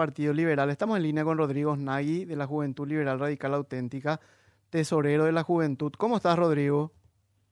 Partido 0.00 0.32
Liberal. 0.32 0.70
Estamos 0.70 0.96
en 0.96 1.02
línea 1.02 1.24
con 1.24 1.36
Rodrigo 1.36 1.76
Nagui 1.76 2.24
de 2.24 2.34
la 2.34 2.46
Juventud 2.46 2.88
Liberal 2.88 3.20
Radical 3.20 3.52
Auténtica, 3.52 4.18
tesorero 4.70 5.26
de 5.26 5.32
la 5.32 5.42
Juventud. 5.42 5.92
¿Cómo 5.98 6.16
estás, 6.16 6.38
Rodrigo? 6.38 6.90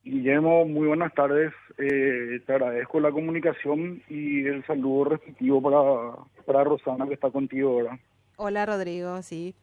Guillermo, 0.02 0.64
muy 0.64 0.86
buenas 0.86 1.12
tardes. 1.12 1.52
Eh, 1.76 2.40
te 2.46 2.52
agradezco 2.54 3.00
la 3.00 3.12
comunicación 3.12 4.02
y 4.08 4.46
el 4.46 4.64
saludo 4.64 5.10
respectivo 5.10 5.60
para, 5.60 6.24
para 6.46 6.64
Rosana 6.64 7.06
que 7.06 7.12
está 7.12 7.30
contigo 7.30 7.68
ahora. 7.68 8.00
Hola, 8.36 8.64
Rodrigo, 8.64 9.20
sí. 9.20 9.54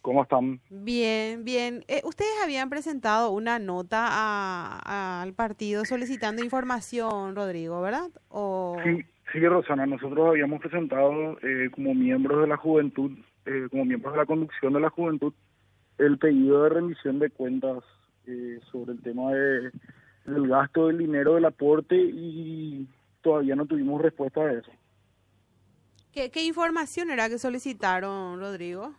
¿Cómo 0.00 0.22
están? 0.22 0.60
Bien, 0.70 1.44
bien. 1.44 1.84
Eh, 1.88 2.02
ustedes 2.04 2.30
habían 2.44 2.70
presentado 2.70 3.32
una 3.32 3.58
nota 3.58 4.78
al 5.22 5.32
partido 5.32 5.84
solicitando 5.84 6.44
información, 6.44 7.34
Rodrigo, 7.34 7.80
¿verdad? 7.82 8.10
O... 8.28 8.76
Sí, 8.84 9.04
sí, 9.32 9.40
Rosana. 9.40 9.86
Nosotros 9.86 10.28
habíamos 10.28 10.60
presentado 10.60 11.38
eh, 11.42 11.70
como 11.72 11.94
miembros 11.94 12.42
de 12.42 12.48
la 12.48 12.56
juventud, 12.56 13.12
eh, 13.46 13.68
como 13.70 13.84
miembros 13.84 14.14
de 14.14 14.18
la 14.18 14.26
conducción 14.26 14.72
de 14.72 14.80
la 14.80 14.90
juventud, 14.90 15.32
el 15.98 16.18
pedido 16.18 16.62
de 16.64 16.68
rendición 16.70 17.18
de 17.18 17.30
cuentas 17.30 17.82
sobre 18.70 18.92
el 18.92 19.00
tema 19.00 19.32
de, 19.32 19.70
del 20.26 20.48
gasto 20.48 20.88
del 20.88 20.98
dinero 20.98 21.36
del 21.36 21.46
aporte 21.46 21.96
y 21.96 22.86
todavía 23.22 23.56
no 23.56 23.64
tuvimos 23.64 24.02
respuesta 24.02 24.42
a 24.42 24.52
eso. 24.52 24.70
¿Qué, 26.12 26.30
qué 26.30 26.44
información 26.44 27.10
era 27.10 27.28
que 27.28 27.38
solicitaron, 27.38 28.38
Rodrigo? 28.38 28.92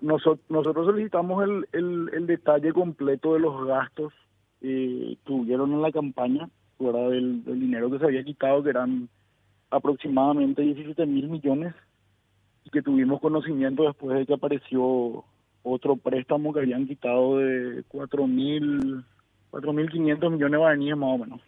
nosotros 0.00 0.86
solicitamos 0.86 1.44
el, 1.72 2.08
el, 2.12 2.26
detalle 2.26 2.72
completo 2.72 3.34
de 3.34 3.40
los 3.40 3.66
gastos 3.66 4.12
eh, 4.60 5.16
que 5.24 5.32
hubieron 5.32 5.72
en 5.72 5.82
la 5.82 5.90
campaña, 5.90 6.48
fuera 6.82 7.08
del, 7.08 7.44
dinero 7.44 7.90
que 7.90 7.98
se 7.98 8.04
había 8.04 8.24
quitado, 8.24 8.62
que 8.62 8.70
eran 8.70 9.08
aproximadamente 9.70 10.62
17 10.62 11.06
mil 11.06 11.28
millones, 11.28 11.74
y 12.64 12.70
que 12.70 12.82
tuvimos 12.82 13.20
conocimiento 13.20 13.84
después 13.84 14.18
de 14.18 14.26
que 14.26 14.34
apareció 14.34 15.24
otro 15.62 15.96
préstamo 15.96 16.52
que 16.52 16.60
habían 16.60 16.86
quitado 16.86 17.38
de 17.38 17.84
4 17.88 18.26
mil, 18.26 19.04
4.500 19.50 20.30
millones 20.30 20.52
de 20.52 20.56
guaraníes 20.58 20.96
más 20.96 21.10
o 21.10 21.18
menos. 21.18 21.40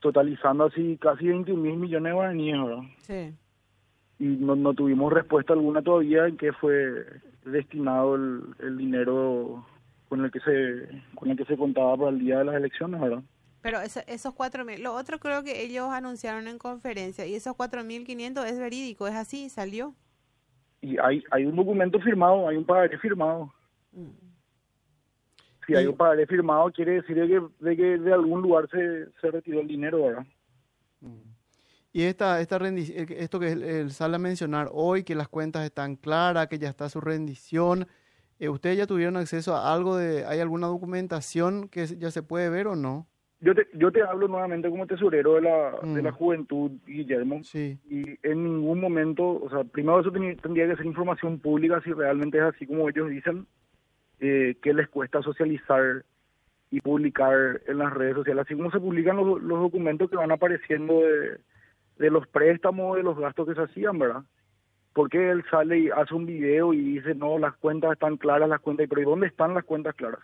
Totalizando 0.00 0.64
así 0.64 0.98
casi 1.00 1.28
21 1.28 1.62
mil 1.62 1.76
millones 1.76 2.10
de 2.10 2.14
guaraníes, 2.14 2.64
¿verdad? 2.64 2.82
Sí 3.00 3.34
y 4.22 4.26
no, 4.36 4.54
no 4.54 4.72
tuvimos 4.72 5.12
respuesta 5.12 5.52
alguna 5.52 5.82
todavía 5.82 6.28
en 6.28 6.36
qué 6.36 6.52
fue 6.52 7.04
destinado 7.44 8.14
el, 8.14 8.42
el 8.60 8.78
dinero 8.78 9.66
con 10.08 10.24
el 10.24 10.30
que 10.30 10.38
se 10.38 11.02
con 11.16 11.30
el 11.30 11.36
que 11.36 11.44
se 11.44 11.56
contaba 11.56 11.96
para 11.96 12.10
el 12.10 12.20
día 12.20 12.38
de 12.38 12.44
las 12.44 12.54
elecciones, 12.54 13.00
¿verdad? 13.00 13.22
Pero 13.62 13.78
esos 13.80 14.34
cuatro 14.34 14.64
mil, 14.64 14.82
lo 14.82 14.92
otro 14.94 15.20
creo 15.20 15.44
que 15.44 15.62
ellos 15.62 15.88
anunciaron 15.90 16.48
en 16.48 16.58
conferencia 16.58 17.26
y 17.26 17.34
esos 17.34 17.54
cuatro 17.56 17.84
mil 17.84 18.04
quinientos 18.04 18.44
es 18.46 18.58
verídico, 18.58 19.06
es 19.06 19.14
así, 19.14 19.48
salió. 19.48 19.94
Y 20.80 20.98
hay 20.98 21.22
hay 21.30 21.46
un 21.46 21.54
documento 21.54 22.00
firmado, 22.00 22.48
hay 22.48 22.56
un 22.56 22.66
pagaré 22.66 22.98
firmado. 22.98 23.52
Mm. 23.92 24.10
Si 25.64 25.76
hay 25.76 25.86
un 25.86 25.96
pagaré 25.96 26.26
firmado 26.26 26.72
quiere 26.72 26.94
decir 26.94 27.14
de 27.16 27.28
que 27.28 27.40
de, 27.60 27.76
que 27.76 27.98
de 27.98 28.12
algún 28.12 28.42
lugar 28.42 28.68
se, 28.68 29.06
se 29.20 29.30
retiró 29.30 29.60
el 29.60 29.68
dinero, 29.68 30.02
¿verdad? 30.02 30.26
Mm. 31.00 31.32
Y 31.92 32.02
esta, 32.02 32.40
esta 32.40 32.56
eh, 32.56 33.06
esto 33.18 33.38
que 33.38 33.52
él 33.52 33.90
sale 33.92 34.16
a 34.16 34.18
mencionar 34.18 34.70
hoy, 34.72 35.04
que 35.04 35.14
las 35.14 35.28
cuentas 35.28 35.64
están 35.64 35.96
claras, 35.96 36.48
que 36.48 36.58
ya 36.58 36.70
está 36.70 36.88
su 36.88 37.00
rendición, 37.00 37.86
eh, 38.38 38.48
¿ustedes 38.48 38.78
ya 38.78 38.86
tuvieron 38.86 39.16
acceso 39.18 39.54
a 39.54 39.72
algo 39.72 39.96
de, 39.96 40.24
hay 40.24 40.40
alguna 40.40 40.68
documentación 40.68 41.68
que 41.68 41.86
ya 41.86 42.10
se 42.10 42.22
puede 42.22 42.48
ver 42.48 42.66
o 42.66 42.74
no? 42.74 43.06
Yo 43.42 43.54
te, 43.54 43.66
yo 43.74 43.92
te 43.92 44.02
hablo 44.02 44.28
nuevamente 44.28 44.70
como 44.70 44.86
tesorero 44.86 45.34
de 45.34 45.42
la, 45.42 45.78
de 45.82 46.00
la 46.00 46.10
mm. 46.10 46.14
juventud, 46.14 46.70
Guillermo, 46.86 47.42
sí. 47.42 47.78
y 47.90 48.18
en 48.22 48.44
ningún 48.44 48.80
momento, 48.80 49.24
o 49.42 49.50
sea, 49.50 49.64
primero 49.64 50.00
eso 50.00 50.10
tendría 50.10 50.68
que 50.68 50.76
ser 50.76 50.86
información 50.86 51.38
pública 51.38 51.82
si 51.82 51.92
realmente 51.92 52.38
es 52.38 52.44
así 52.44 52.66
como 52.66 52.88
ellos 52.88 53.10
dicen, 53.10 53.46
eh, 54.20 54.56
que 54.62 54.72
les 54.72 54.88
cuesta 54.88 55.20
socializar 55.22 56.04
y 56.70 56.80
publicar 56.80 57.60
en 57.66 57.78
las 57.78 57.92
redes 57.92 58.14
sociales, 58.14 58.44
así 58.46 58.54
como 58.54 58.70
se 58.70 58.80
publican 58.80 59.16
los, 59.16 59.42
los 59.42 59.60
documentos 59.60 60.08
que 60.08 60.16
van 60.16 60.30
apareciendo 60.30 61.00
de 61.00 61.38
de 62.02 62.10
los 62.10 62.26
préstamos, 62.26 62.96
de 62.96 63.02
los 63.02 63.18
gastos 63.18 63.48
que 63.48 63.54
se 63.54 63.62
hacían, 63.62 63.98
¿verdad? 63.98 64.22
Porque 64.92 65.30
él 65.30 65.44
sale 65.50 65.78
y 65.78 65.90
hace 65.90 66.14
un 66.14 66.26
video 66.26 66.72
y 66.72 66.80
dice, 66.94 67.14
no, 67.14 67.38
las 67.38 67.54
cuentas 67.56 67.92
están 67.92 68.16
claras, 68.16 68.48
las 68.48 68.60
cuentas, 68.60 68.86
pero 68.88 69.00
¿y 69.00 69.04
dónde 69.04 69.28
están 69.28 69.54
las 69.54 69.64
cuentas 69.64 69.94
claras? 69.94 70.20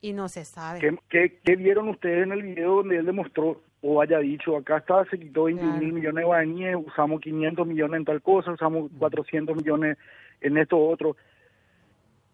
Y 0.00 0.12
no 0.12 0.28
se 0.28 0.44
sabe. 0.44 0.80
¿Qué, 1.08 1.38
qué, 1.44 1.56
vieron 1.56 1.88
ustedes 1.88 2.24
en 2.24 2.32
el 2.32 2.42
video 2.42 2.76
donde 2.76 2.96
él 2.96 3.06
demostró 3.06 3.60
o 3.82 4.00
haya 4.00 4.18
dicho, 4.18 4.56
acá 4.56 4.78
está, 4.78 5.04
se 5.06 5.18
quitó 5.18 5.44
20 5.44 5.64
mil 5.64 5.92
millones 5.94 6.22
de 6.22 6.24
guaraníes, 6.24 6.76
usamos 6.76 7.20
500 7.20 7.66
millones 7.66 7.98
en 7.98 8.04
tal 8.04 8.20
cosa, 8.20 8.52
usamos 8.52 8.90
400 8.98 9.56
millones 9.56 9.96
en 10.40 10.58
esto 10.58 10.78
otro? 10.78 11.16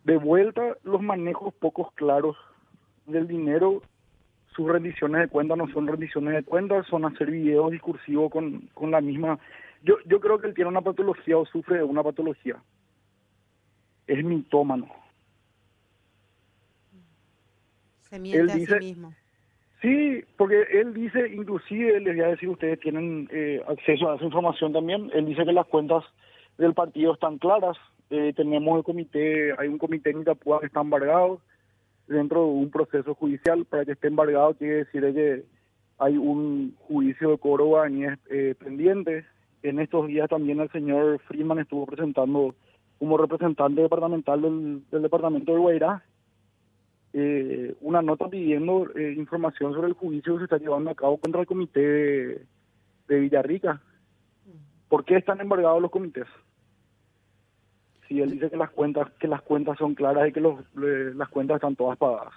De 0.04 0.16
vuelta, 0.16 0.76
los 0.82 1.00
manejos 1.02 1.54
pocos 1.54 1.92
claros 1.92 2.36
del 3.06 3.28
dinero 3.28 3.82
sus 4.56 4.66
rendiciones 4.66 5.20
de 5.20 5.28
cuentas 5.28 5.58
no 5.58 5.68
son 5.68 5.86
rendiciones 5.86 6.34
de 6.34 6.42
cuentas, 6.42 6.86
son 6.86 7.04
hacer 7.04 7.30
videos 7.30 7.70
discursivos 7.70 8.32
con, 8.32 8.68
con 8.72 8.90
la 8.90 9.02
misma... 9.02 9.38
Yo, 9.82 9.96
yo 10.06 10.18
creo 10.18 10.38
que 10.38 10.48
él 10.48 10.54
tiene 10.54 10.70
una 10.70 10.80
patología 10.80 11.36
o 11.36 11.44
sufre 11.44 11.76
de 11.76 11.84
una 11.84 12.02
patología. 12.02 12.56
Es 14.06 14.24
mitómano. 14.24 14.88
Se 18.10 18.18
miente 18.18 18.52
a 18.52 18.56
sí 18.56 18.74
mismo. 18.78 19.14
Sí, 19.82 20.24
porque 20.36 20.62
él 20.72 20.94
dice, 20.94 21.28
inclusive, 21.28 22.00
les 22.00 22.16
voy 22.16 22.24
a 22.24 22.28
decir, 22.28 22.48
ustedes 22.48 22.80
tienen 22.80 23.28
eh, 23.30 23.62
acceso 23.68 24.10
a 24.10 24.16
esa 24.16 24.24
información 24.24 24.72
también, 24.72 25.10
él 25.12 25.26
dice 25.26 25.44
que 25.44 25.52
las 25.52 25.66
cuentas 25.66 26.02
del 26.56 26.72
partido 26.72 27.12
están 27.12 27.38
claras, 27.38 27.76
eh, 28.08 28.32
tenemos 28.34 28.78
el 28.78 28.84
comité, 28.84 29.54
hay 29.58 29.68
un 29.68 29.78
comité 29.78 30.10
en 30.10 30.22
Itapúa 30.22 30.60
que 30.60 30.66
está 30.66 30.80
embargado, 30.80 31.40
dentro 32.06 32.40
de 32.42 32.50
un 32.50 32.70
proceso 32.70 33.14
judicial 33.14 33.64
para 33.64 33.84
que 33.84 33.92
esté 33.92 34.08
embargado 34.08 34.54
quiere 34.54 34.84
decir 34.84 35.02
que 35.14 35.44
hay 35.98 36.16
un 36.16 36.74
juicio 36.88 37.30
de 37.30 37.38
cobro 37.38 37.84
eh, 37.84 38.54
pendiente. 38.58 39.24
En 39.62 39.80
estos 39.80 40.06
días 40.06 40.28
también 40.28 40.60
el 40.60 40.70
señor 40.70 41.18
Freeman 41.26 41.58
estuvo 41.58 41.86
presentando 41.86 42.54
como 42.98 43.18
representante 43.18 43.80
departamental 43.80 44.42
del, 44.42 45.02
departamento 45.02 45.52
de 45.52 45.58
Guairá 45.58 46.04
eh, 47.18 47.74
una 47.80 48.02
nota 48.02 48.28
pidiendo 48.28 48.90
eh, 48.94 49.14
información 49.16 49.72
sobre 49.72 49.88
el 49.88 49.94
juicio 49.94 50.34
que 50.34 50.40
se 50.40 50.44
está 50.44 50.58
llevando 50.58 50.90
a 50.90 50.94
cabo 50.94 51.16
contra 51.16 51.40
el 51.40 51.46
comité 51.46 51.80
de, 51.80 53.18
Villarrica. 53.20 53.80
¿Por 54.90 55.02
qué 55.06 55.16
están 55.16 55.40
embargados 55.40 55.80
los 55.80 55.90
comités? 55.90 56.26
si 58.06 58.20
él 58.20 58.30
dice 58.30 58.50
que 58.50 58.56
las 58.56 58.70
cuentas 58.70 59.10
que 59.18 59.26
las 59.26 59.42
cuentas 59.42 59.76
son 59.78 59.96
claras 59.96 60.28
y 60.28 60.32
que 60.32 60.40
los, 60.40 60.60
las 60.76 61.28
cuentas 61.28 61.56
están 61.56 61.74
todas 61.74 61.98
pagadas. 61.98 62.32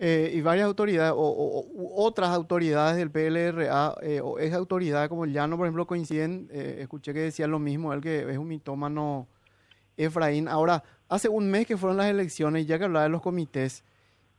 Eh, 0.00 0.32
y 0.34 0.42
varias 0.42 0.66
autoridades 0.66 1.14
o, 1.16 1.66
otras 1.96 2.28
autoridades 2.30 2.96
del 2.96 3.10
PLRA 3.10 3.94
eh, 4.02 4.20
o 4.20 4.38
esa 4.38 4.56
autoridad 4.56 5.08
como 5.08 5.24
el 5.24 5.32
Llano, 5.32 5.56
por 5.56 5.66
ejemplo, 5.66 5.86
coinciden, 5.86 6.48
eh, 6.52 6.76
escuché 6.80 7.14
que 7.14 7.20
decían 7.20 7.50
lo 7.50 7.58
mismo, 7.58 7.92
él 7.92 8.00
que 8.00 8.30
es 8.30 8.36
un 8.36 8.48
mitómano 8.48 9.26
Efraín. 9.96 10.48
Ahora, 10.48 10.84
hace 11.08 11.28
un 11.28 11.50
mes 11.50 11.66
que 11.66 11.76
fueron 11.76 11.96
las 11.96 12.10
elecciones, 12.10 12.66
ya 12.66 12.78
que 12.78 12.84
hablaba 12.84 13.04
de 13.04 13.08
los 13.08 13.22
comités, 13.22 13.84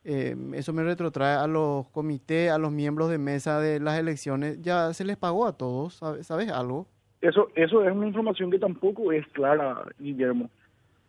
eso 0.04 0.74
me 0.74 0.84
retrotrae 0.84 1.36
a 1.36 1.48
los 1.48 1.88
comités, 1.88 2.52
a 2.52 2.58
los 2.58 2.72
miembros 2.72 3.10
de 3.10 3.18
mesa 3.18 3.60
de 3.60 3.80
las 3.80 4.00
elecciones, 4.00 4.62
¿ya 4.62 4.94
se 4.94 5.06
les 5.06 5.18
pagó 5.18 5.46
a 5.46 5.58
todos? 5.58 5.96
¿Sabes, 5.96 6.28
¿sabes 6.28 6.50
algo? 6.50 6.88
Eso, 7.22 7.50
eso 7.56 7.84
es 7.84 7.92
una 7.92 8.08
información 8.08 8.50
que 8.50 8.60
tampoco 8.60 9.12
es 9.12 9.28
clara, 9.28 9.84
Guillermo 10.00 10.50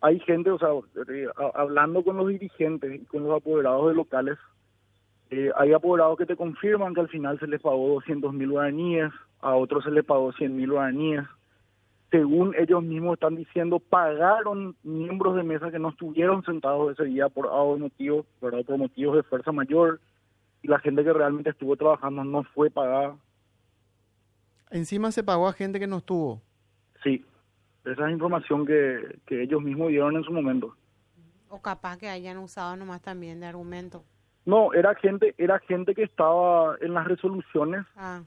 hay 0.01 0.19
gente, 0.21 0.49
o 0.49 0.57
sea, 0.57 0.69
eh, 1.13 1.27
hablando 1.53 2.03
con 2.03 2.17
los 2.17 2.27
dirigentes 2.27 3.01
y 3.01 3.05
con 3.05 3.23
los 3.23 3.37
apoderados 3.37 3.89
de 3.89 3.95
locales, 3.95 4.37
eh, 5.29 5.51
hay 5.55 5.73
apoderados 5.73 6.17
que 6.17 6.25
te 6.25 6.35
confirman 6.35 6.93
que 6.93 7.01
al 7.01 7.07
final 7.07 7.39
se 7.39 7.47
les 7.47 7.61
pagó 7.61 7.93
200 7.93 8.33
mil 8.33 8.49
guaraníes, 8.49 9.11
a 9.39 9.55
otros 9.55 9.83
se 9.83 9.91
les 9.91 10.03
pagó 10.03 10.33
100 10.33 10.55
mil 10.55 10.71
guaraníes. 10.71 11.23
Según 12.11 12.53
ellos 12.57 12.83
mismos 12.83 13.13
están 13.13 13.35
diciendo, 13.35 13.79
pagaron 13.79 14.75
miembros 14.83 15.35
de 15.37 15.43
mesa 15.43 15.71
que 15.71 15.79
no 15.79 15.89
estuvieron 15.89 16.43
sentados 16.43 16.91
ese 16.91 17.05
día 17.05 17.29
por 17.29 17.49
motivos, 17.79 18.25
por 18.41 18.77
motivos 18.77 19.15
de 19.15 19.23
fuerza 19.23 19.53
mayor, 19.53 20.01
y 20.61 20.67
la 20.67 20.79
gente 20.79 21.03
que 21.03 21.13
realmente 21.13 21.51
estuvo 21.51 21.75
trabajando 21.77 22.23
no 22.25 22.43
fue 22.43 22.69
pagada. 22.69 23.15
Encima 24.69 25.11
se 25.11 25.23
pagó 25.23 25.47
a 25.47 25.53
gente 25.53 25.79
que 25.79 25.87
no 25.87 25.97
estuvo. 25.97 26.41
Sí, 27.01 27.25
esa 27.85 28.05
es 28.05 28.11
información 28.11 28.65
que, 28.65 29.19
que 29.25 29.43
ellos 29.43 29.61
mismos 29.61 29.89
dieron 29.89 30.15
en 30.17 30.23
su 30.23 30.33
momento. 30.33 30.75
O 31.49 31.61
capaz 31.61 31.97
que 31.97 32.09
hayan 32.09 32.37
usado 32.37 32.75
nomás 32.75 33.01
también 33.01 33.39
de 33.39 33.47
argumento. 33.47 34.03
No, 34.45 34.73
era 34.73 34.95
gente, 34.95 35.33
era 35.37 35.59
gente 35.59 35.93
que 35.93 36.03
estaba 36.03 36.75
en 36.81 36.93
las 36.93 37.07
resoluciones 37.07 37.85
ah. 37.95 38.21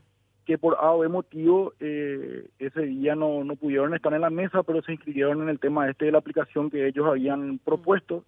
Que 0.45 0.59
por 0.59 0.77
A 0.79 0.93
o 0.93 1.09
motivo 1.09 1.73
eh, 1.81 2.49
ese 2.59 2.83
día 2.83 3.15
no, 3.15 3.45
no 3.45 3.57
pudieron 3.57 3.95
estar 3.95 4.13
en 4.13 4.21
la 4.21 4.31
mesa, 4.31 4.63
pero 4.63 4.83
se 4.83 4.93
inscribieron 4.93 5.43
en 5.43 5.49
el 5.49 5.59
tema 5.59 5.89
este 5.89 6.07
de 6.07 6.13
la 6.13 6.19
aplicación 6.19 6.71
que 6.71 6.87
ellos 6.87 7.07
habían 7.07 7.59
propuesto 7.59 8.25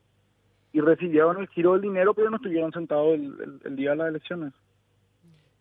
y 0.72 0.80
recibieron 0.80 1.40
el 1.40 1.48
giro 1.48 1.72
del 1.72 1.82
dinero, 1.82 2.14
pero 2.14 2.30
no 2.30 2.36
estuvieron 2.36 2.72
sentados 2.72 3.14
el, 3.14 3.60
el, 3.64 3.76
día 3.76 3.90
de 3.90 3.96
las 3.96 4.08
elecciones. 4.08 4.52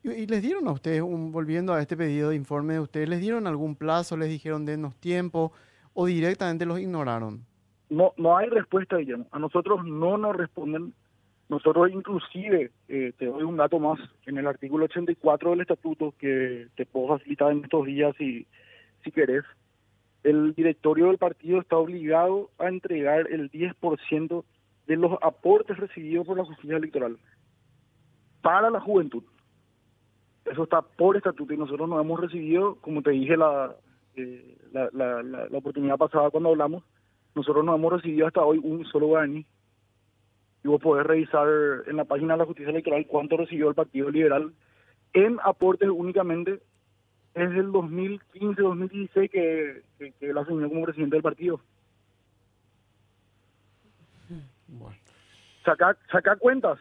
¿Y, 0.03 0.27
les 0.27 0.41
dieron 0.41 0.67
a 0.67 0.71
ustedes, 0.71 1.01
un, 1.01 1.31
volviendo 1.31 1.73
a 1.73 1.81
este 1.81 1.97
pedido 1.97 2.29
de 2.29 2.35
informe 2.35 2.73
de 2.73 2.79
ustedes, 2.81 3.09
les 3.09 3.19
dieron 3.19 3.47
algún 3.47 3.75
plazo, 3.75 4.17
les 4.17 4.29
dijeron 4.29 4.65
denos 4.65 4.95
tiempo 4.95 5.51
o 5.93 6.05
directamente 6.05 6.65
los 6.65 6.79
ignoraron? 6.79 7.45
No, 7.89 8.13
no 8.17 8.37
hay 8.37 8.49
respuesta, 8.49 8.97
Guillermo. 8.97 9.27
A 9.31 9.39
nosotros 9.39 9.85
no 9.85 10.17
nos 10.17 10.35
responden. 10.35 10.93
Nosotros 11.47 11.91
inclusive, 11.91 12.71
eh, 12.87 13.13
te 13.17 13.25
doy 13.25 13.43
un 13.43 13.57
dato 13.57 13.79
más, 13.79 13.99
en 14.25 14.37
el 14.37 14.47
artículo 14.47 14.85
84 14.85 15.51
del 15.51 15.61
estatuto 15.61 16.13
que 16.17 16.67
te 16.75 16.85
puedo 16.85 17.09
facilitar 17.17 17.51
en 17.51 17.63
estos 17.63 17.85
días 17.85 18.15
si, 18.17 18.47
si 19.03 19.11
querés, 19.11 19.43
el 20.23 20.55
directorio 20.55 21.07
del 21.07 21.19
partido 21.19 21.61
está 21.61 21.77
obligado 21.77 22.49
a 22.57 22.67
entregar 22.67 23.27
el 23.31 23.51
10% 23.51 24.43
de 24.87 24.95
los 24.95 25.17
aportes 25.21 25.77
recibidos 25.77 26.25
por 26.25 26.37
la 26.37 26.45
justicia 26.45 26.77
electoral 26.77 27.17
para 28.41 28.69
la 28.69 28.79
juventud. 28.79 29.23
Eso 30.45 30.63
está 30.63 30.81
por 30.81 31.17
estatuto 31.17 31.53
y 31.53 31.57
nosotros 31.57 31.89
no 31.89 31.99
hemos 31.99 32.19
recibido, 32.19 32.75
como 32.75 33.01
te 33.01 33.11
dije 33.11 33.35
la, 33.35 33.75
eh, 34.15 34.57
la, 34.71 34.89
la, 34.93 35.23
la, 35.23 35.57
oportunidad 35.57 35.97
pasada 35.97 36.29
cuando 36.29 36.49
hablamos, 36.49 36.83
nosotros 37.33 37.65
no 37.65 37.73
hemos 37.75 37.93
recibido 37.93 38.27
hasta 38.27 38.43
hoy 38.43 38.59
un 38.63 38.85
solo 38.85 39.07
guaraní. 39.07 39.45
Y 40.65 40.67
vos 40.67 40.81
podés 40.81 41.05
revisar 41.05 41.47
en 41.85 41.95
la 41.95 42.05
página 42.05 42.33
de 42.33 42.39
la 42.39 42.45
justicia 42.47 42.71
electoral 42.71 43.05
cuánto 43.05 43.37
recibió 43.37 43.69
el 43.69 43.75
Partido 43.75 44.09
Liberal 44.09 44.51
en 45.13 45.37
aportes 45.43 45.87
únicamente 45.87 46.53
es 47.35 47.51
el 47.51 47.67
2015-2016 47.67 49.29
que, 49.29 49.83
que, 49.99 50.11
que 50.13 50.29
él 50.31 50.35
asumió 50.35 50.67
como 50.67 50.85
presidente 50.85 51.17
del 51.17 51.21
partido. 51.21 51.61
Bueno. 54.67 54.97
Saca, 55.63 55.95
saca 56.11 56.35
cuentas. 56.35 56.79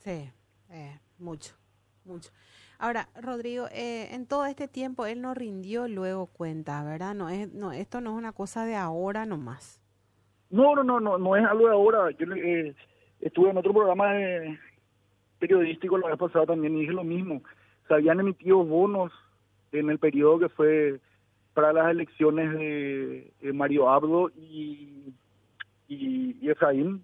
Sí, 0.00 0.32
eh, 0.70 0.98
mucho, 1.16 1.54
mucho. 2.04 2.32
Ahora, 2.80 3.08
Rodrigo, 3.22 3.68
eh, 3.70 4.08
en 4.12 4.26
todo 4.26 4.46
este 4.46 4.66
tiempo 4.66 5.06
él 5.06 5.20
no 5.20 5.32
rindió 5.32 5.86
luego 5.86 6.26
cuenta, 6.26 6.82
¿verdad? 6.82 7.14
No 7.14 7.28
es, 7.28 7.52
no, 7.52 7.70
esto 7.70 8.00
no 8.00 8.10
es 8.10 8.16
una 8.16 8.32
cosa 8.32 8.64
de 8.64 8.74
ahora 8.74 9.26
nomás. 9.26 9.79
No, 10.50 10.74
no, 10.74 10.82
no, 10.82 11.00
no, 11.00 11.18
no 11.18 11.36
es 11.36 11.44
algo 11.44 11.66
de 11.66 11.72
ahora. 11.72 12.10
Yo 12.12 12.26
eh, 12.34 12.74
estuve 13.20 13.50
en 13.50 13.56
otro 13.56 13.72
programa 13.72 14.12
periodístico 15.38 15.96
la 15.96 16.08
vez 16.08 16.18
pasada 16.18 16.46
también 16.46 16.76
y 16.76 16.80
dije 16.80 16.92
lo 16.92 17.04
mismo 17.04 17.40
se 17.90 17.94
habían 17.94 18.20
emitido 18.20 18.64
bonos 18.64 19.10
en 19.72 19.90
el 19.90 19.98
periodo 19.98 20.38
que 20.38 20.48
fue 20.48 21.00
para 21.54 21.72
las 21.72 21.90
elecciones 21.90 22.52
de, 22.52 23.52
Mario 23.52 23.90
Abdo 23.90 24.30
y, 24.30 25.12
y, 25.88 26.48
Efraín. 26.48 27.02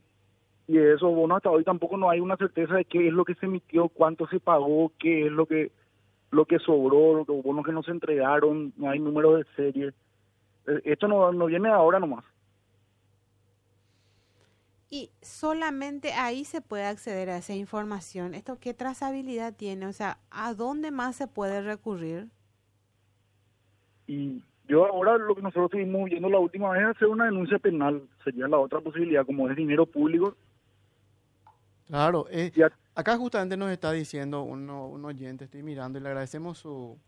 Y 0.68 0.74
de 0.74 0.94
esos 0.94 1.12
bonos 1.12 1.38
hasta 1.38 1.50
hoy 1.50 1.64
tampoco 1.64 1.96
no 1.96 2.08
hay 2.08 2.20
una 2.20 2.36
certeza 2.36 2.76
de 2.76 2.84
qué 2.84 3.08
es 3.08 3.12
lo 3.12 3.24
que 3.24 3.34
se 3.34 3.46
emitió, 3.46 3.88
cuánto 3.88 4.28
se 4.28 4.38
pagó, 4.38 4.92
qué 4.96 5.26
es 5.26 5.32
lo 5.32 5.46
que 5.46 5.72
lo 6.30 6.44
que 6.44 6.60
sobró, 6.60 7.24
los 7.26 7.42
bonos 7.42 7.64
que 7.64 7.72
no 7.72 7.82
se 7.82 7.90
entregaron, 7.90 8.72
no 8.76 8.88
hay 8.88 9.00
números 9.00 9.38
de 9.38 9.44
serie. 9.56 9.92
Eh, 10.68 10.82
esto 10.84 11.08
no, 11.08 11.32
no 11.32 11.46
viene 11.46 11.68
ahora 11.68 11.98
nomás. 11.98 12.24
Y 14.88 15.10
solamente 15.20 16.12
ahí 16.12 16.44
se 16.44 16.60
puede 16.60 16.84
acceder 16.84 17.28
a 17.30 17.38
esa 17.38 17.54
información. 17.54 18.34
¿Esto 18.34 18.58
qué 18.60 18.72
trazabilidad 18.72 19.54
tiene? 19.54 19.86
O 19.86 19.92
sea, 19.92 20.18
¿a 20.30 20.54
dónde 20.54 20.90
más 20.92 21.16
se 21.16 21.26
puede 21.26 21.60
recurrir? 21.60 22.28
Y 24.06 24.44
yo 24.68 24.86
ahora 24.86 25.18
lo 25.18 25.34
que 25.34 25.42
nosotros 25.42 25.66
estuvimos 25.66 26.08
viendo 26.08 26.28
la 26.28 26.38
última 26.38 26.70
vez 26.70 26.82
es 26.82 26.96
hacer 26.96 27.08
una 27.08 27.24
denuncia 27.24 27.58
penal. 27.58 28.02
Sería 28.22 28.46
la 28.46 28.58
otra 28.58 28.80
posibilidad, 28.80 29.26
como 29.26 29.50
es 29.50 29.56
dinero 29.56 29.86
público. 29.86 30.36
Claro, 31.88 32.26
eh, 32.30 32.52
acá 32.94 33.16
justamente 33.16 33.56
nos 33.56 33.70
está 33.70 33.92
diciendo 33.92 34.42
un, 34.42 34.68
oyente, 35.04 35.44
estoy 35.44 35.62
mirando 35.62 35.98
y 35.98 36.02
le 36.02 36.08
agradecemos 36.08 36.58
su, 36.58 36.98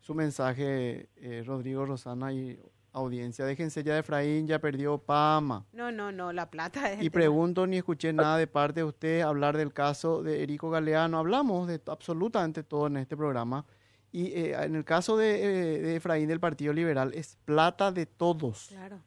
su 0.00 0.14
mensaje, 0.14 1.08
eh, 1.16 1.42
Rodrigo 1.46 1.86
Rosana, 1.86 2.32
y 2.32 2.58
audiencia. 2.92 3.44
Déjense 3.44 3.82
ya 3.82 3.94
de 3.94 4.00
Efraín, 4.00 4.46
ya 4.46 4.58
perdió 4.58 4.98
Pama. 4.98 5.64
No, 5.72 5.92
no, 5.92 6.12
no, 6.12 6.32
la 6.32 6.50
plata 6.50 6.92
es. 6.92 7.02
Y 7.02 7.10
pregunto, 7.10 7.66
ni 7.66 7.76
escuché 7.76 8.12
nada 8.12 8.36
de 8.36 8.46
parte 8.46 8.80
de 8.80 8.84
usted 8.84 9.20
hablar 9.20 9.56
del 9.56 9.72
caso 9.72 10.22
de 10.22 10.42
Erico 10.42 10.70
Galeano. 10.70 11.18
Hablamos 11.18 11.68
de 11.68 11.80
absolutamente 11.86 12.62
todo 12.62 12.86
en 12.86 12.98
este 12.98 13.16
programa. 13.16 13.64
Y 14.10 14.26
eh, 14.28 14.54
en 14.62 14.74
el 14.74 14.84
caso 14.84 15.16
de, 15.16 15.42
eh, 15.42 15.78
de, 15.80 15.96
Efraín 15.96 16.28
del 16.28 16.40
Partido 16.40 16.72
Liberal, 16.72 17.12
es 17.14 17.36
plata 17.44 17.92
de 17.92 18.06
todos. 18.06 18.68
Claro. 18.68 19.00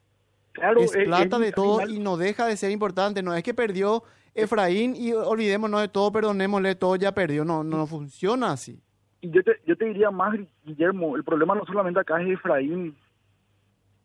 Claro, 0.52 0.80
es 0.80 0.94
eh, 0.94 1.04
plata 1.04 1.38
de 1.38 1.50
todos 1.50 1.88
y 1.88 1.98
no 1.98 2.16
deja 2.16 2.46
de 2.46 2.56
ser 2.56 2.70
importante. 2.70 3.22
No 3.22 3.34
es 3.34 3.42
que 3.42 3.54
perdió 3.54 4.04
Efraín 4.34 4.94
y 4.94 5.12
olvidémonos 5.12 5.80
de 5.80 5.88
todo, 5.88 6.12
perdonémosle, 6.12 6.74
todo 6.74 6.96
ya 6.96 7.12
perdió. 7.12 7.44
No, 7.44 7.64
no 7.64 7.86
funciona 7.86 8.52
así. 8.52 8.80
Y 9.22 9.30
yo 9.30 9.42
te, 9.42 9.52
yo 9.66 9.76
te 9.76 9.86
diría 9.86 10.10
más, 10.10 10.36
Guillermo, 10.64 11.16
el 11.16 11.24
problema 11.24 11.54
no 11.54 11.64
solamente 11.64 12.00
acá 12.00 12.20
es 12.20 12.28
Efraín, 12.28 12.96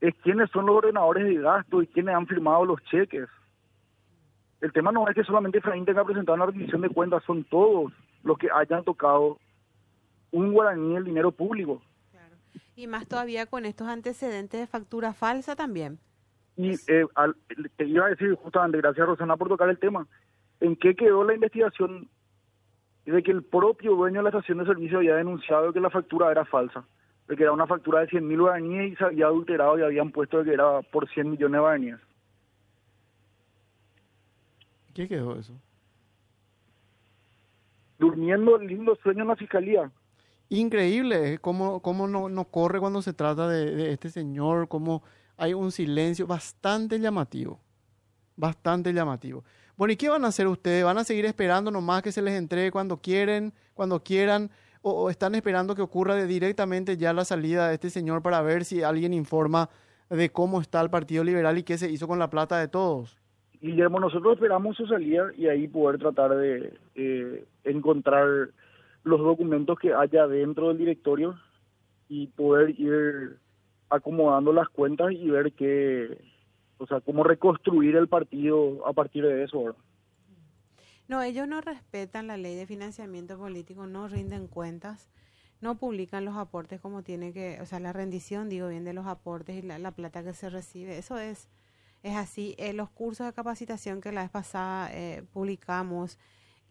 es 0.02 0.16
quiénes 0.24 0.50
son 0.52 0.66
los 0.66 0.76
ordenadores 0.76 1.26
de 1.26 1.36
gasto 1.36 1.82
y 1.82 1.88
quiénes 1.88 2.16
han 2.16 2.28
firmado 2.28 2.66
los 2.66 2.82
cheques. 2.84 3.28
El 4.62 4.72
tema 4.72 4.92
no 4.92 5.08
es 5.08 5.16
que 5.16 5.24
solamente 5.24 5.60
Efraín 5.60 5.86
tenga 5.86 6.04
presentado 6.04 6.36
una 6.36 6.48
rendición 6.48 6.82
de 6.82 6.90
cuentas, 6.90 7.24
son 7.26 7.44
todos 7.44 7.92
los 8.24 8.38
que 8.38 8.48
hayan 8.54 8.84
tocado 8.84 9.38
un 10.32 10.52
guaraní 10.52 10.96
el 10.96 11.06
dinero 11.06 11.32
público. 11.32 11.82
Y 12.76 12.86
más 12.88 13.08
todavía 13.08 13.48
con 13.48 13.66
estos 13.66 13.88
antecedentes 13.88 14.60
de 14.60 14.68
factura 14.68 15.14
falsa 15.14 15.56
también. 15.56 16.00
Y 16.56 16.72
eh, 16.88 17.06
te 17.76 17.86
iba 17.86 18.06
a 18.06 18.10
decir 18.10 18.36
justamente, 18.36 18.78
gracias 18.80 19.08
Rosana 19.08 19.38
por 19.38 19.48
tocar 19.48 19.70
el 19.70 19.80
tema, 19.80 20.08
¿en 20.60 20.76
qué 20.76 20.96
quedó 20.96 21.24
la 21.24 21.36
investigación 21.36 22.10
de 23.06 23.24
que 23.24 23.32
el 23.32 23.44
propio 23.44 23.96
dueño 23.96 24.20
de 24.20 24.24
la 24.24 24.30
estación 24.30 24.60
de 24.60 24.66
servicio 24.66 24.98
había 24.98 25.16
denunciado 25.16 25.72
que 25.72 25.80
la 25.80 25.90
factura 25.90 26.32
era 26.32 26.46
falsa? 26.46 26.84
De 27.28 27.36
que 27.36 27.44
era 27.44 27.52
una 27.52 27.68
factura 27.68 28.02
de 28.02 28.08
100 28.08 28.28
mil 28.28 28.42
guaraníes 28.42 28.94
y 28.94 28.96
se 28.96 29.04
había 29.04 29.26
adulterado 29.26 29.78
y 29.78 29.84
habían 29.84 30.12
puesto 30.12 30.44
que 30.44 30.54
era 30.54 30.82
por 30.82 31.10
100 31.10 31.30
millones 31.30 31.54
de 31.54 31.60
guaraníes. 31.60 32.00
¿Qué 34.94 35.08
quedó 35.08 35.36
eso? 35.36 35.54
Durmiendo 38.00 38.58
el 38.58 38.68
lindo 38.68 38.96
sueño 38.96 39.24
en 39.24 39.28
la 39.28 39.36
fiscalía. 39.36 39.92
Increíble 40.50 41.34
¿eh? 41.34 41.40
cómo, 41.40 41.82
cómo 41.82 42.08
no, 42.08 42.30
no 42.30 42.46
corre 42.46 42.80
cuando 42.80 43.02
se 43.02 43.14
trata 43.14 43.50
de, 43.50 43.76
de 43.76 43.92
este 43.92 44.10
señor, 44.10 44.68
cómo 44.68 45.04
hay 45.36 45.54
un 45.54 45.72
silencio 45.72 46.26
bastante 46.26 47.00
llamativo. 47.00 47.60
Bastante 48.36 48.94
llamativo. 48.94 49.44
Bueno, 49.76 49.94
¿y 49.94 49.98
qué 49.98 50.10
van 50.10 50.26
a 50.26 50.30
hacer 50.30 50.48
ustedes? 50.48 50.84
¿Van 50.84 50.98
a 50.98 51.04
seguir 51.04 51.26
esperando 51.26 51.70
nomás 51.70 52.02
que 52.02 52.12
se 52.12 52.22
les 52.22 52.34
entregue 52.34 52.72
cuando 52.72 52.98
quieren, 52.98 53.54
cuando 53.74 54.02
quieran? 54.02 54.50
O, 54.82 55.10
están 55.10 55.36
esperando 55.36 55.76
que 55.76 55.82
ocurra 55.82 56.16
directamente 56.26 56.98
ya 56.98 57.14
la 57.14 57.26
salida 57.26 57.68
de 57.68 57.76
este 57.76 57.90
señor 57.90 58.22
para 58.22 58.42
ver 58.42 58.66
si 58.66 58.84
alguien 58.84 59.14
informa 59.14 59.70
de 60.10 60.30
cómo 60.30 60.62
está 60.62 60.82
el 60.82 60.90
Partido 60.90 61.24
Liberal 61.24 61.58
y 61.58 61.64
qué 61.64 61.78
se 61.78 61.92
hizo 61.92 62.08
con 62.08 62.20
la 62.20 62.30
plata 62.30 62.60
de 62.60 62.68
todos? 62.68 63.18
Guillermo, 63.60 64.00
nosotros 64.00 64.36
esperamos 64.36 64.78
su 64.78 64.86
salida 64.88 65.32
y 65.36 65.48
ahí 65.48 65.68
poder 65.68 66.00
tratar 66.00 66.36
de 66.36 66.74
eh, 66.96 67.46
encontrar 67.64 68.50
los 69.04 69.20
documentos 69.20 69.80
que 69.80 69.94
haya 69.94 70.28
dentro 70.28 70.68
del 70.68 70.78
directorio 70.78 71.36
y 72.08 72.28
poder 72.28 72.80
ir 72.80 73.38
acomodando 73.90 74.54
las 74.54 74.70
cuentas 74.70 75.12
y 75.12 75.30
ver 75.30 75.54
qué, 75.54 76.18
o 76.78 76.86
sea, 76.86 77.02
cómo 77.02 77.24
reconstruir 77.24 77.96
el 77.96 78.08
partido 78.08 78.86
a 78.86 78.94
partir 78.94 79.26
de 79.26 79.44
eso. 79.44 79.76
No, 81.08 81.22
ellos 81.22 81.48
no 81.48 81.62
respetan 81.62 82.28
la 82.28 82.38
ley 82.38 82.56
de 82.56 82.66
financiamiento 82.66 83.38
político, 83.38 83.88
no 83.88 84.08
rinden 84.08 84.48
cuentas, 84.48 85.08
no 85.62 85.78
publican 85.78 86.26
los 86.26 86.36
aportes 86.36 86.82
como 86.82 87.02
tiene 87.02 87.32
que, 87.34 87.60
o 87.62 87.66
sea, 87.66 87.80
la 87.80 87.94
rendición, 87.94 88.50
digo 88.50 88.68
bien, 88.68 88.84
de 88.84 88.94
los 88.94 89.08
aportes 89.08 89.56
y 89.56 89.62
la, 89.62 89.92
plata 89.92 90.24
que 90.24 90.34
se 90.34 90.50
recibe. 90.50 90.98
Eso 90.98 91.18
es, 91.18 91.48
es 92.04 92.16
así. 92.16 92.56
Eh, 92.58 92.74
los 92.74 92.90
cursos 92.90 93.26
de 93.26 93.34
capacitación 93.34 94.02
que 94.02 94.12
la 94.12 94.22
vez 94.22 94.32
pasada 94.32 94.90
eh, 94.94 95.24
publicamos, 95.32 96.20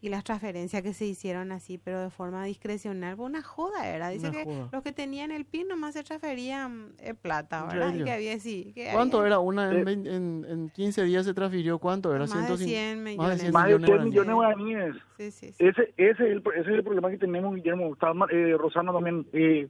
y 0.06 0.08
las 0.08 0.22
transferencias 0.22 0.82
que 0.82 0.92
se 0.92 1.04
hicieron 1.04 1.50
así, 1.50 1.78
pero 1.78 2.00
de 2.00 2.10
forma 2.10 2.44
discrecional, 2.44 3.16
fue 3.16 3.26
una 3.26 3.42
joda, 3.42 3.88
era. 3.88 4.08
Dice 4.08 4.30
que 4.30 4.46
los 4.72 4.82
que 4.82 4.92
tenían 4.92 5.32
el 5.32 5.44
PIN 5.44 5.66
nomás 5.66 5.94
se 5.94 6.04
transferían 6.04 6.94
en 6.98 7.10
eh, 7.10 7.14
plata, 7.14 7.66
¿verdad? 7.66 7.92
Y 7.92 8.04
que 8.04 8.12
había, 8.12 8.38
sí, 8.38 8.72
¿Cuánto 8.92 9.26
era? 9.26 9.40
Una 9.40 9.72
en, 9.72 9.88
en, 9.88 10.44
en, 10.48 10.70
15 10.70 11.04
días 11.04 11.26
se 11.26 11.34
transfirió, 11.34 11.78
¿cuánto 11.78 12.14
era? 12.14 12.26
Más 12.26 12.48
de 12.48 12.56
100 12.56 13.02
millones. 13.02 13.18
Más 13.18 13.30
de 13.30 13.38
100 13.38 13.52
más 13.52 13.66
millones, 13.66 13.86
de 13.86 13.94
100 13.96 14.04
millones 14.04 14.28
de 14.28 14.34
guaraníes. 14.34 14.94
Sí, 15.16 15.30
sí, 15.32 15.52
sí. 15.52 15.66
Ese, 15.66 15.92
ese, 15.96 16.10
es 16.10 16.20
el, 16.20 16.42
ese 16.54 16.60
es 16.60 16.78
el 16.78 16.84
problema 16.84 17.10
que 17.10 17.18
tenemos, 17.18 17.54
Guillermo. 17.56 17.92
Estaba, 17.92 18.26
eh, 18.30 18.56
Rosana 18.56 18.92
también, 18.92 19.26
eh, 19.32 19.68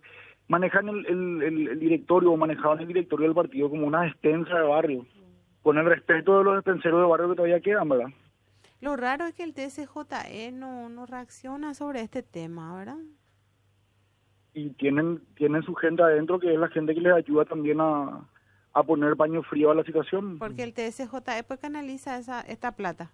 manejan 0.49 0.89
el, 0.89 1.07
el, 1.07 1.69
el, 1.69 1.81
directorio 1.81 2.33
o 2.33 2.37
manejaban 2.37 2.81
el 2.81 2.89
directorio 2.89 3.27
del 3.27 3.35
partido 3.35 3.71
como 3.71 3.87
una 3.87 4.07
extensa 4.07 4.55
de 4.55 4.69
barrio, 4.69 5.07
con 5.63 5.79
el 5.79 5.87
respeto 5.87 6.39
de 6.39 6.45
los 6.45 6.57
despenseros 6.57 7.01
de 7.01 7.07
barrio 7.07 7.31
que 7.31 7.37
todavía 7.37 7.61
quedan, 7.61 7.89
¿verdad? 7.89 8.11
Lo 8.81 8.97
raro 8.97 9.27
es 9.27 9.35
que 9.35 9.43
el 9.43 9.55
TSJE 9.55 10.53
no, 10.53 10.89
no 10.89 11.07
reacciona 11.07 11.75
sobre 11.75 12.03
este 12.03 12.23
tema, 12.23 12.77
¿verdad? 12.77 12.99
Y 14.53 14.71
tienen, 14.71 15.23
tienen 15.35 15.63
su 15.63 15.75
gente 15.75 16.03
adentro, 16.03 16.39
que 16.39 16.53
es 16.53 16.59
la 16.59 16.69
gente 16.69 16.95
que 16.95 17.01
les 17.01 17.13
ayuda 17.13 17.45
también 17.45 17.81
a, 17.81 18.27
a 18.73 18.83
poner 18.83 19.15
baño 19.15 19.43
frío 19.43 19.71
a 19.71 19.75
la 19.75 19.85
situación. 19.85 20.39
Porque 20.39 20.63
el 20.63 20.75
TSJE 20.75 21.45
pues 21.47 21.61
canaliza 21.61 22.19
esa, 22.19 22.41
esta 22.43 22.73
plata. 22.73 23.11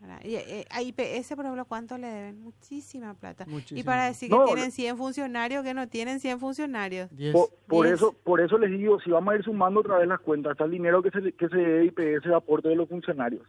¿verdad? 0.00 0.20
Y, 0.24 0.36
eh, 0.36 0.64
a 0.70 0.80
IPS, 0.82 1.34
por 1.34 1.44
ejemplo, 1.44 1.64
¿cuánto 1.64 1.98
le 1.98 2.06
deben? 2.06 2.40
Muchísima 2.40 3.14
plata. 3.14 3.44
Y 3.46 3.50
Muchísimo. 3.50 3.84
para 3.84 4.06
decir 4.06 4.30
que 4.30 4.36
No, 4.36 4.44
tienen 4.46 4.70
100 4.70 4.96
funcionarios, 4.96 5.64
que 5.64 5.74
no 5.74 5.88
tienen 5.88 6.20
100 6.20 6.38
funcionarios. 6.38 7.10
Diez. 7.16 7.32
Por, 7.32 7.50
por 7.66 7.86
Diez. 7.86 7.96
eso 7.98 8.12
por 8.24 8.40
eso 8.40 8.56
les 8.58 8.70
digo, 8.70 9.00
si 9.00 9.10
vamos 9.10 9.34
a 9.34 9.36
ir 9.36 9.44
sumando 9.44 9.80
otra 9.80 9.98
vez 9.98 10.08
las 10.08 10.20
cuentas, 10.20 10.52
está 10.52 10.64
el 10.64 10.70
dinero 10.70 11.02
que 11.02 11.10
se, 11.10 11.32
que 11.32 11.48
se 11.48 11.56
debe 11.56 11.84
IPS 11.86 12.24
de 12.24 12.34
aporte 12.34 12.68
de 12.68 12.76
los 12.76 12.88
funcionarios. 12.88 13.46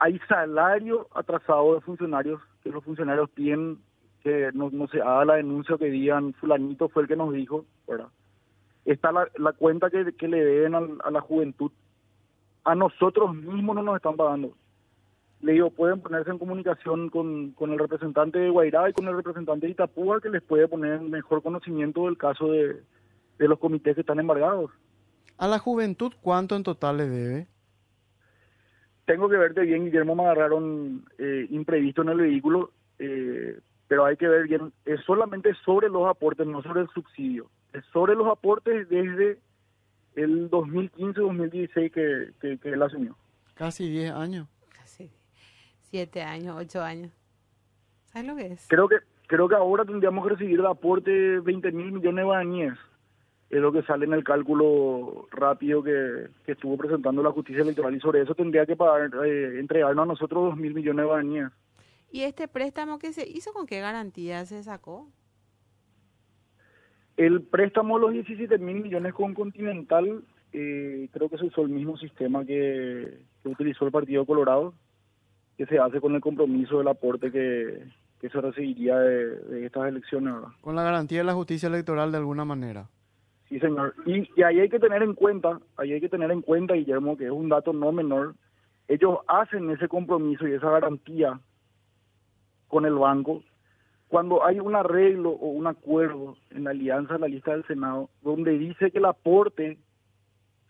Hay 0.00 0.18
salario 0.28 1.06
atrasado 1.14 1.74
de 1.74 1.80
funcionarios 1.82 2.40
que 2.64 2.70
los 2.70 2.82
funcionarios 2.82 3.30
tienen, 3.32 3.78
que 4.22 4.50
no, 4.54 4.70
no 4.70 4.88
se 4.88 5.00
haga 5.00 5.24
la 5.26 5.34
denuncia 5.36 5.76
que 5.78 5.86
digan, 5.90 6.32
fulanito 6.34 6.88
fue 6.88 7.02
el 7.02 7.08
que 7.08 7.16
nos 7.16 7.32
dijo, 7.32 7.64
¿verdad? 7.86 8.08
Está 8.84 9.12
la, 9.12 9.28
la 9.36 9.52
cuenta 9.52 9.90
que, 9.90 10.12
que 10.14 10.26
le 10.26 10.42
deben 10.44 10.74
al- 10.74 10.98
a 11.04 11.10
la 11.10 11.20
juventud. 11.20 11.70
A 12.64 12.74
nosotros 12.74 13.34
mismos 13.34 13.76
no 13.76 13.82
nos 13.82 13.96
están 13.96 14.16
pagando. 14.16 14.52
Le 15.42 15.52
digo, 15.52 15.70
pueden 15.70 16.00
ponerse 16.00 16.30
en 16.30 16.38
comunicación 16.38 17.08
con, 17.08 17.52
con 17.52 17.72
el 17.72 17.78
representante 17.78 18.38
de 18.38 18.50
Guairá 18.50 18.90
y 18.90 18.92
con 18.92 19.06
el 19.08 19.16
representante 19.16 19.66
de 19.66 19.72
Itapúa, 19.72 20.20
que 20.20 20.28
les 20.28 20.42
puede 20.42 20.68
poner 20.68 21.00
mejor 21.00 21.42
conocimiento 21.42 22.04
del 22.06 22.18
caso 22.18 22.52
de, 22.52 22.82
de 23.38 23.48
los 23.48 23.58
comités 23.58 23.94
que 23.94 24.00
están 24.02 24.20
embargados. 24.20 24.70
A 25.38 25.48
la 25.48 25.58
juventud, 25.58 26.12
¿cuánto 26.20 26.56
en 26.56 26.62
total 26.62 26.98
le 26.98 27.08
debe? 27.08 27.46
Tengo 29.10 29.28
que 29.28 29.36
verte 29.36 29.62
bien, 29.62 29.86
Guillermo, 29.86 30.14
me 30.14 30.22
agarraron 30.22 31.04
eh, 31.18 31.44
imprevisto 31.50 32.02
en 32.02 32.10
el 32.10 32.18
vehículo, 32.18 32.70
eh, 33.00 33.58
pero 33.88 34.04
hay 34.04 34.16
que 34.16 34.28
ver 34.28 34.46
bien, 34.46 34.72
es 34.84 35.00
solamente 35.00 35.52
sobre 35.64 35.88
los 35.88 36.08
aportes, 36.08 36.46
no 36.46 36.62
sobre 36.62 36.82
el 36.82 36.88
subsidio. 36.90 37.50
Es 37.72 37.84
sobre 37.86 38.14
los 38.14 38.28
aportes 38.28 38.88
desde 38.88 39.40
el 40.14 40.48
2015-2016 40.48 41.90
que, 41.90 42.30
que, 42.40 42.58
que 42.58 42.68
él 42.68 42.80
asumió. 42.80 43.16
Casi 43.54 43.90
10 43.90 44.12
años. 44.12 44.46
Casi 44.78 45.10
7 45.90 46.22
años, 46.22 46.54
8 46.56 46.80
años. 46.80 47.10
¿Sabes 48.12 48.28
lo 48.28 48.36
que 48.36 48.46
es? 48.46 48.64
Creo 48.68 48.88
que 48.88 48.98
creo 49.26 49.48
que 49.48 49.56
ahora 49.56 49.84
tendríamos 49.84 50.22
que 50.22 50.34
recibir 50.34 50.62
de 50.62 50.68
aporte 50.68 51.40
20 51.40 51.72
mil 51.72 51.90
millones 51.90 52.14
de 52.14 52.22
guaraníes. 52.22 52.74
Es 53.50 53.60
lo 53.60 53.72
que 53.72 53.82
sale 53.82 54.06
en 54.06 54.12
el 54.12 54.22
cálculo 54.22 55.26
rápido 55.32 55.82
que, 55.82 56.28
que 56.46 56.52
estuvo 56.52 56.76
presentando 56.76 57.22
la 57.22 57.32
justicia 57.32 57.62
electoral 57.62 57.94
y 57.96 58.00
sobre 58.00 58.22
eso 58.22 58.34
tendría 58.34 58.64
que 58.64 58.76
pagar, 58.76 59.10
eh, 59.26 59.58
entregarnos 59.58 60.04
a 60.04 60.06
nosotros 60.06 60.50
2 60.50 60.56
mil 60.56 60.72
millones 60.72 61.02
de 61.02 61.06
guaraníes. 61.06 61.48
¿Y 62.12 62.22
este 62.22 62.48
préstamo 62.48 62.98
que 62.98 63.12
se 63.12 63.28
hizo 63.28 63.52
con 63.52 63.66
qué 63.66 63.80
garantía 63.80 64.44
se 64.44 64.62
sacó? 64.62 65.08
El 67.16 67.42
préstamo 67.42 67.98
de 67.98 68.02
los 68.02 68.12
17 68.12 68.58
mil 68.58 68.82
millones 68.82 69.14
con 69.14 69.34
Continental, 69.34 70.22
eh, 70.52 71.08
creo 71.12 71.28
que 71.28 71.38
se 71.38 71.46
usó 71.46 71.62
el 71.62 71.68
mismo 71.68 71.96
sistema 71.98 72.44
que, 72.44 73.18
que 73.42 73.48
utilizó 73.48 73.84
el 73.84 73.92
Partido 73.92 74.24
Colorado, 74.24 74.74
que 75.56 75.66
se 75.66 75.78
hace 75.78 76.00
con 76.00 76.14
el 76.14 76.20
compromiso 76.20 76.78
del 76.78 76.88
aporte 76.88 77.30
que, 77.30 77.84
que 78.20 78.28
se 78.28 78.40
recibiría 78.40 78.98
de, 78.98 79.36
de 79.36 79.66
estas 79.66 79.88
elecciones. 79.88 80.34
¿verdad? 80.34 80.48
Con 80.60 80.76
la 80.76 80.82
garantía 80.82 81.18
de 81.18 81.24
la 81.24 81.34
justicia 81.34 81.68
electoral 81.68 82.10
de 82.12 82.18
alguna 82.18 82.44
manera. 82.44 82.88
Sí, 83.50 83.58
señor. 83.58 83.94
Y, 84.06 84.42
ahí 84.42 84.60
hay 84.60 84.68
que 84.68 84.78
tener 84.78 85.02
en 85.02 85.14
cuenta, 85.14 85.60
ahí 85.76 85.92
hay 85.92 86.00
que 86.00 86.08
tener 86.08 86.30
en 86.30 86.40
cuenta, 86.40 86.74
Guillermo, 86.74 87.16
que 87.16 87.26
es 87.26 87.32
un 87.32 87.48
dato 87.48 87.72
no 87.72 87.90
menor. 87.90 88.34
Ellos 88.86 89.18
hacen 89.26 89.68
ese 89.70 89.88
compromiso 89.88 90.46
y 90.46 90.52
esa 90.52 90.70
garantía 90.70 91.38
con 92.68 92.86
el 92.86 92.94
banco 92.94 93.42
cuando 94.10 94.44
hay 94.44 94.58
un 94.58 94.74
arreglo 94.74 95.30
o 95.30 95.48
un 95.50 95.68
acuerdo 95.68 96.36
en 96.50 96.64
la 96.64 96.70
alianza 96.70 97.14
de 97.14 97.20
la 97.20 97.28
lista 97.28 97.52
del 97.52 97.64
Senado 97.66 98.10
donde 98.22 98.58
dice 98.58 98.90
que 98.90 98.98
el 98.98 99.04
aporte 99.04 99.78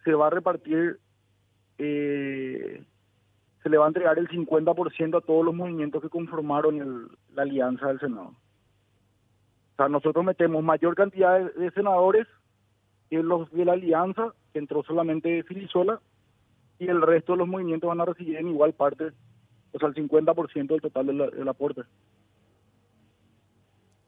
se 0.04 0.12
va 0.12 0.26
a 0.26 0.30
repartir, 0.30 0.98
eh, 1.78 2.82
se 3.62 3.68
le 3.70 3.78
va 3.78 3.86
a 3.86 3.88
entregar 3.88 4.18
el 4.18 4.28
50% 4.28 5.16
a 5.16 5.20
todos 5.22 5.44
los 5.44 5.54
movimientos 5.54 6.02
que 6.02 6.10
conformaron 6.10 6.80
el- 6.80 7.08
la 7.34 7.42
alianza 7.42 7.88
del 7.88 8.00
Senado. 8.00 8.34
O 9.72 9.76
sea, 9.76 9.88
nosotros 9.88 10.22
metemos 10.22 10.62
mayor 10.62 10.94
cantidad 10.94 11.40
de 11.52 11.70
senadores 11.70 12.26
que 13.10 13.22
los 13.22 13.50
de 13.50 13.64
la 13.64 13.72
alianza, 13.72 14.32
que 14.52 14.60
entró 14.60 14.82
solamente 14.84 15.42
Filisola, 15.42 16.00
y 16.78 16.88
el 16.88 17.02
resto 17.02 17.32
de 17.32 17.38
los 17.38 17.48
movimientos 17.48 17.88
van 17.88 18.00
a 18.00 18.06
recibir 18.06 18.36
en 18.36 18.48
igual 18.48 18.72
parte, 18.72 19.10
o 19.72 19.78
sea, 19.78 19.88
el 19.88 19.94
50% 19.94 20.66
del 20.68 20.80
total 20.80 21.06
del, 21.06 21.30
del 21.30 21.48
aporte. 21.48 21.82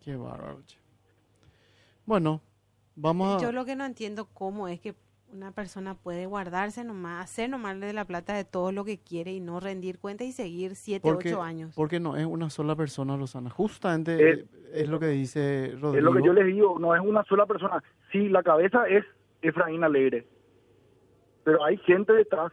Qué 0.01 0.17
bárbaro. 0.17 0.63
che. 0.67 0.79
Bueno, 2.07 2.41
vamos 2.97 3.37
a... 3.37 3.45
Yo 3.45 3.53
lo 3.53 3.65
que 3.65 3.77
no 3.77 3.85
entiendo 3.85 4.27
cómo 4.33 4.69
es 4.69 4.81
que 4.81 4.95
una 5.33 5.53
persona 5.53 5.95
puede 5.95 6.27
guardarse 6.27 6.85
nomás, 6.85 7.25
hacer 7.25 7.49
nomás 7.49 7.79
de 7.81 7.93
la 7.93 8.05
plata 8.05 8.35
de 8.35 8.45
todo 8.45 8.71
lo 8.71 8.85
que 8.85 8.99
quiere 8.99 9.33
y 9.33 9.41
no 9.41 9.61
rendir 9.61 9.99
cuenta 9.99 10.25
y 10.25 10.33
seguir 10.33 10.77
7, 10.77 11.01
porque, 11.03 11.33
8 11.35 11.43
años. 11.43 11.75
porque 11.75 12.01
no 12.01 12.17
es 12.17 12.27
una 12.27 12.51
sola 12.51 12.77
persona, 12.77 13.17
Rosana. 13.17 13.51
Justamente 13.51 14.31
Eh, 14.31 14.47
es 14.75 14.89
lo 14.89 15.01
que 15.01 15.07
dice 15.07 15.73
Rodrigo. 15.81 15.97
Es 15.97 16.03
lo 16.03 16.13
que 16.15 16.23
yo 16.27 16.33
les 16.33 16.47
digo, 16.47 16.79
no 16.79 16.95
es 16.95 17.01
una 17.01 17.25
sola 17.25 17.47
persona. 17.47 17.83
Sí, 18.13 18.29
la 18.29 18.43
cabeza 18.43 18.87
es 18.89 19.05
Efraín 19.41 19.83
Alegre, 19.85 20.27
pero 21.45 21.65
hay 21.65 21.79
gente 21.79 22.13
detrás, 22.13 22.53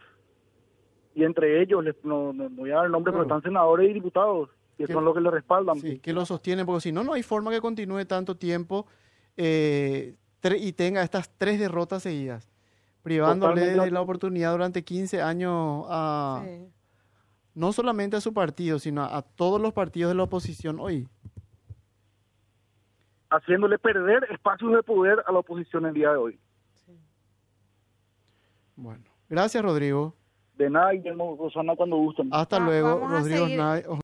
y 1.14 1.24
entre 1.24 1.60
ellos, 1.62 1.84
les- 1.84 2.02
no, 2.04 2.32
no, 2.32 2.48
no 2.48 2.56
voy 2.56 2.70
a 2.70 2.76
dar 2.76 2.86
el 2.86 2.92
nombre, 2.92 3.12
pero 3.12 3.24
están 3.24 3.42
senadores 3.42 3.90
y 3.90 3.94
diputados, 3.94 4.48
que 4.78 4.86
Que- 4.86 4.92
son 4.92 5.04
los 5.04 5.14
que 5.14 5.20
le 5.20 5.30
respaldan. 5.30 5.78
Sí, 5.78 5.98
que 5.98 6.12
lo 6.12 6.24
sostiene, 6.24 6.64
porque 6.64 6.80
si 6.80 6.92
no, 6.92 7.04
no 7.04 7.12
hay 7.12 7.22
forma 7.22 7.50
que 7.50 7.60
continúe 7.60 8.04
tanto 8.06 8.36
tiempo 8.36 8.86
eh, 9.36 10.16
y 10.58 10.72
tenga 10.72 11.02
estas 11.02 11.30
tres 11.36 11.58
derrotas 11.60 12.02
seguidas, 12.02 12.50
privándole 13.02 13.54
Totalmente. 13.60 13.84
de 13.84 13.90
la 13.90 14.00
oportunidad 14.00 14.52
durante 14.52 14.82
15 14.84 15.20
años 15.22 15.84
a 15.88 16.42
Sí. 16.44 16.66
no 17.54 17.72
solamente 17.72 18.16
a 18.16 18.20
su 18.20 18.32
partido, 18.32 18.78
sino 18.78 19.02
a, 19.02 19.16
a 19.18 19.22
todos 19.22 19.60
los 19.60 19.72
partidos 19.74 20.10
de 20.10 20.14
la 20.16 20.22
oposición 20.24 20.78
hoy. 20.80 21.06
Haciéndole 23.30 23.78
perder 23.78 24.26
espacios 24.30 24.72
de 24.72 24.82
poder 24.82 25.22
a 25.26 25.32
la 25.32 25.38
oposición 25.38 25.86
el 25.86 25.94
día 25.94 26.10
de 26.10 26.16
hoy. 26.16 26.38
Bueno, 28.76 29.04
gracias 29.28 29.62
Rodrigo. 29.62 30.14
De 30.54 30.68
nada, 30.68 30.92
Guillermo 30.92 31.36
Rosana, 31.40 31.74
cuando 31.74 31.96
gusten. 31.96 32.28
Hasta 32.32 32.58
Va- 32.58 32.64
luego, 32.66 33.08
Rodrigo 33.08 33.46